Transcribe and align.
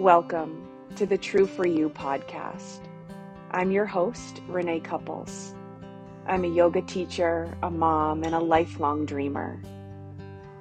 Welcome 0.00 0.66
to 0.96 1.06
the 1.06 1.16
True 1.16 1.46
for 1.46 1.64
You 1.64 1.88
podcast. 1.88 2.80
I'm 3.52 3.70
your 3.70 3.86
host, 3.86 4.42
Renee 4.48 4.80
Cupples. 4.80 5.54
I'm 6.26 6.42
a 6.42 6.48
yoga 6.48 6.82
teacher, 6.82 7.56
a 7.62 7.70
mom, 7.70 8.24
and 8.24 8.34
a 8.34 8.40
lifelong 8.40 9.06
dreamer. 9.06 9.62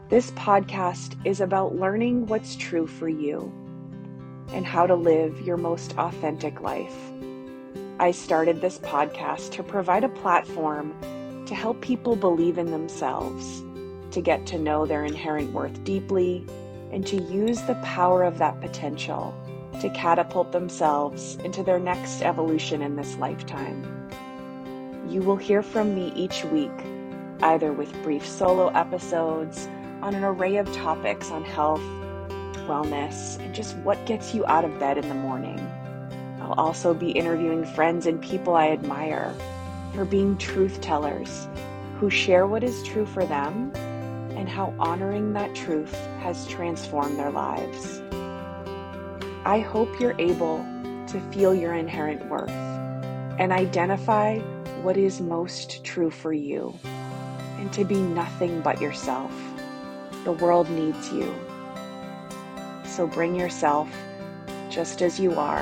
This 0.10 0.30
podcast 0.32 1.16
is 1.26 1.42
about 1.42 1.76
learning 1.76 2.28
what's 2.28 2.56
true 2.56 2.86
for 2.86 3.10
you 3.10 3.52
and 4.50 4.68
how 4.68 4.86
to 4.86 4.94
live 4.94 5.42
your 5.42 5.58
most 5.58 5.98
authentic 5.98 6.62
life. 6.62 6.96
I 7.98 8.12
started 8.12 8.62
this 8.62 8.78
podcast 8.78 9.50
to 9.54 9.64
provide 9.64 10.04
a 10.04 10.10
platform 10.10 10.94
to 11.48 11.56
help 11.56 11.82
people 11.82 12.16
believe 12.16 12.60
in 12.60 12.70
themselves, 12.70 13.64
to 14.12 14.22
get 14.22 14.46
to 14.46 14.60
know 14.60 14.86
their 14.86 15.04
inherent 15.04 15.54
worth 15.54 15.84
deeply, 15.84 16.46
and 16.94 17.06
to 17.08 17.22
use 17.24 17.60
the 17.64 17.76
power 17.84 18.22
of 18.24 18.38
that 18.38 18.62
potential 18.62 19.34
to 19.82 19.90
catapult 19.90 20.52
themselves 20.52 21.38
into 21.44 21.64
their 21.64 21.80
next 21.80 22.22
evolution 22.22 22.84
in 22.84 22.96
this 22.96 23.16
lifetime. 23.18 23.84
You 25.10 25.22
will 25.22 25.36
hear 25.36 25.64
from 25.64 25.96
me 25.96 26.14
each 26.16 26.46
week, 26.46 26.72
either 27.42 27.74
with 27.74 27.92
brief 28.04 28.26
solo 28.26 28.68
episodes 28.68 29.68
on 30.04 30.14
an 30.14 30.24
array 30.24 30.58
of 30.58 30.72
topics 30.72 31.32
on 31.32 31.44
health, 31.44 31.82
wellness, 32.68 33.40
and 33.40 33.56
just 33.56 33.76
what 33.78 34.06
gets 34.06 34.36
you 34.36 34.46
out 34.46 34.64
of 34.64 34.80
bed 34.80 35.00
in 35.00 35.10
the 35.10 35.16
morning. 35.16 35.60
I'll 36.42 36.54
also 36.54 36.94
be 36.94 37.10
interviewing 37.10 37.66
friends 37.66 38.06
and 38.06 38.22
people 38.22 38.54
I 38.54 38.70
admire 38.70 39.36
for 39.96 40.06
being 40.06 40.38
truth 40.38 40.80
tellers 40.80 41.48
who 42.00 42.12
share 42.12 42.46
what 42.46 42.64
is 42.64 42.84
true 42.84 43.08
for 43.08 43.26
them 43.26 43.72
and 44.36 44.50
how 44.50 44.74
honoring 44.80 45.34
that 45.34 45.56
truth 45.56 45.94
has 46.20 46.48
transformed 46.48 47.18
their 47.18 47.32
lives. 47.32 48.02
I 49.46 49.60
hope 49.60 50.00
you're 50.00 50.20
able 50.20 50.60
to 51.08 51.20
feel 51.32 51.54
your 51.54 51.74
inherent 51.74 52.26
worth 52.28 52.50
and 52.50 53.52
identify 53.52 54.40
what 54.82 54.98
is 54.98 55.22
most 55.22 55.84
true 55.84 56.10
for 56.10 56.34
you 56.34 56.78
and 57.58 57.72
to 57.74 57.86
be 57.86 58.02
nothing 58.02 58.62
but 58.62 58.82
yourself. 58.82 59.32
The 60.24 60.32
world 60.32 60.70
needs 60.70 61.12
you. 61.12 61.34
So 62.86 63.08
bring 63.08 63.36
yourself 63.36 63.90
just 64.70 65.02
as 65.02 65.20
you 65.20 65.34
are 65.34 65.62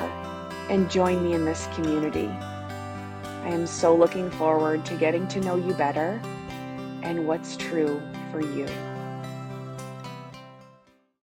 and 0.70 0.90
join 0.90 1.22
me 1.22 1.34
in 1.34 1.44
this 1.44 1.68
community. 1.74 2.28
I 2.28 3.48
am 3.48 3.66
so 3.66 3.94
looking 3.94 4.30
forward 4.30 4.84
to 4.86 4.94
getting 4.96 5.26
to 5.28 5.40
know 5.40 5.56
you 5.56 5.74
better 5.74 6.20
and 7.02 7.26
what's 7.26 7.56
true 7.56 8.00
for 8.30 8.40
you. 8.40 8.66